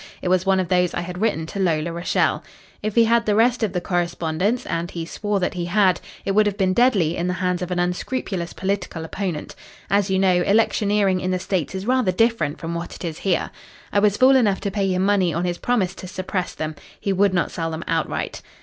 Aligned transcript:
It 0.23 0.29
was 0.29 0.47
one 0.47 0.59
of 0.59 0.67
those 0.69 0.95
I 0.95 1.01
had 1.01 1.21
written 1.21 1.45
to 1.45 1.59
Lola 1.59 1.91
Rachael. 1.93 2.43
If 2.81 2.95
he 2.95 3.03
had 3.05 3.27
the 3.27 3.35
rest 3.35 3.61
of 3.61 3.71
the 3.71 3.79
correspondence 3.79 4.65
and 4.65 4.89
he 4.89 5.05
swore 5.05 5.39
that 5.39 5.53
he 5.53 5.65
had 5.65 6.01
it 6.25 6.31
would 6.31 6.47
have 6.47 6.57
been 6.57 6.73
deadly 6.73 7.15
in 7.15 7.27
the 7.27 7.35
hands 7.35 7.61
of 7.61 7.69
an 7.69 7.77
unscrupulous 7.77 8.51
political 8.53 9.05
opponent. 9.05 9.53
As 9.91 10.09
you 10.09 10.17
know, 10.17 10.41
electioneering 10.41 11.19
in 11.21 11.29
the 11.29 11.37
States 11.37 11.75
is 11.75 11.85
rather 11.85 12.11
different 12.11 12.57
from 12.57 12.73
what 12.73 12.95
it 12.95 13.05
is 13.05 13.19
here. 13.19 13.51
I 13.93 13.99
was 13.99 14.17
fool 14.17 14.35
enough 14.35 14.59
to 14.61 14.71
pay 14.71 14.87
him 14.91 15.05
money 15.05 15.35
on 15.35 15.45
his 15.45 15.59
promise 15.59 15.93
to 16.01 16.07
suppress 16.07 16.55
them. 16.55 16.73
He 16.99 17.13
would 17.13 17.35
not 17.35 17.51
sell 17.51 17.69
them 17.69 17.83
outright. 17.87 18.41